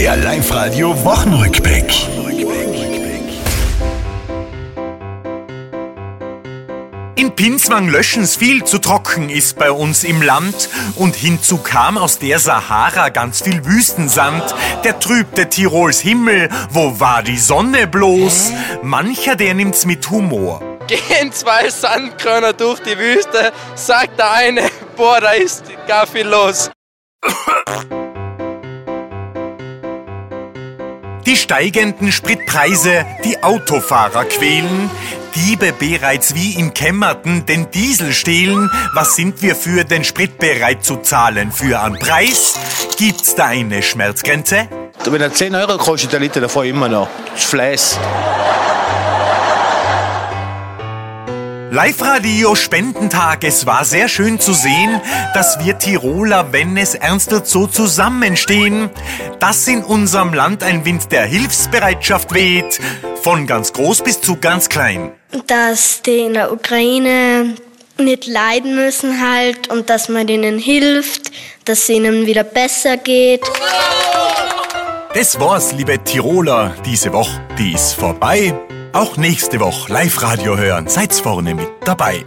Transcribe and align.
Der 0.00 0.16
Live-Radio 0.16 1.04
Wochenrückblick. 1.04 1.92
In 7.16 7.36
Pinswang 7.36 7.90
löschen's 7.90 8.34
viel 8.34 8.64
zu 8.64 8.78
trocken 8.78 9.28
ist 9.28 9.58
bei 9.58 9.70
uns 9.70 10.04
im 10.04 10.22
Land 10.22 10.70
und 10.96 11.16
hinzu 11.16 11.58
kam 11.58 11.98
aus 11.98 12.18
der 12.18 12.38
Sahara 12.38 13.10
ganz 13.10 13.42
viel 13.42 13.66
Wüstensand. 13.66 14.42
Der 14.84 14.98
trübte 15.00 15.50
Tirols 15.50 16.00
Himmel, 16.00 16.48
wo 16.70 16.98
war 16.98 17.22
die 17.22 17.36
Sonne 17.36 17.86
bloß? 17.86 18.52
Mancher, 18.82 19.36
der 19.36 19.52
nimmt's 19.52 19.84
mit 19.84 20.08
Humor. 20.08 20.62
Gehen 20.86 21.30
zwei 21.30 21.68
Sandkörner 21.68 22.54
durch 22.54 22.80
die 22.80 22.96
Wüste, 22.96 23.52
sagt 23.74 24.18
der 24.18 24.32
eine, 24.32 24.62
boah, 24.96 25.20
da 25.20 25.32
ist 25.32 25.64
gar 25.86 26.06
viel 26.06 26.26
los. 26.26 26.70
Die 31.30 31.36
steigenden 31.36 32.10
Spritpreise, 32.10 33.06
die 33.24 33.40
Autofahrer 33.40 34.24
quälen, 34.24 34.90
Diebe 35.36 35.72
bereits 35.72 36.34
wie 36.34 36.54
im 36.54 36.74
Kämmerten 36.74 37.46
den 37.46 37.70
Diesel 37.70 38.12
stehlen. 38.12 38.68
Was 38.94 39.14
sind 39.14 39.40
wir 39.40 39.54
für 39.54 39.84
den 39.84 40.02
Sprit 40.02 40.38
bereit 40.38 40.84
zu 40.84 40.96
zahlen? 40.96 41.52
Für 41.52 41.82
einen 41.82 42.00
Preis? 42.00 42.54
Gibt's 42.98 43.36
da 43.36 43.44
eine 43.44 43.80
Schmerzgrenze? 43.80 44.66
Wenn 45.04 45.20
er 45.20 45.32
10 45.32 45.54
Euro 45.54 45.78
kostet, 45.78 46.12
der 46.12 46.18
Liter, 46.18 46.40
davor 46.40 46.64
immer 46.64 46.88
noch. 46.88 47.06
Das 47.32 47.44
Fleiß. 47.44 48.00
Live-Radio 51.72 52.56
Spendentag, 52.56 53.44
es 53.44 53.64
war 53.64 53.84
sehr 53.84 54.08
schön 54.08 54.40
zu 54.40 54.52
sehen, 54.52 55.00
dass 55.34 55.64
wir 55.64 55.78
Tiroler, 55.78 56.52
wenn 56.52 56.76
es 56.76 56.96
ernst 56.96 57.30
wird, 57.30 57.46
so 57.46 57.68
zusammenstehen. 57.68 58.90
Dass 59.38 59.68
in 59.68 59.84
unserem 59.84 60.34
Land 60.34 60.64
ein 60.64 60.84
Wind 60.84 61.12
der 61.12 61.26
Hilfsbereitschaft 61.26 62.34
weht, 62.34 62.80
von 63.22 63.46
ganz 63.46 63.72
groß 63.72 64.02
bis 64.02 64.20
zu 64.20 64.36
ganz 64.36 64.68
klein. 64.68 65.12
dass 65.46 66.02
die 66.02 66.18
in 66.18 66.34
der 66.34 66.52
Ukraine 66.52 67.54
nicht 67.98 68.26
leiden 68.26 68.74
müssen 68.74 69.20
halt 69.20 69.68
und 69.68 69.90
dass 69.90 70.08
man 70.08 70.26
denen 70.26 70.58
hilft, 70.58 71.30
dass 71.66 71.80
es 71.80 71.88
ihnen 71.88 72.26
wieder 72.26 72.42
besser 72.42 72.96
geht. 72.96 73.42
Das 75.14 75.38
war's, 75.38 75.72
liebe 75.72 76.02
Tiroler, 76.02 76.74
diese 76.84 77.12
Woche, 77.12 77.40
die 77.58 77.74
ist 77.74 77.92
vorbei. 77.92 78.54
Auch 78.92 79.16
nächste 79.16 79.60
Woche 79.60 79.92
Live-Radio 79.92 80.56
hören, 80.56 80.88
seid's 80.88 81.20
vorne 81.20 81.54
mit 81.54 81.68
dabei. 81.84 82.24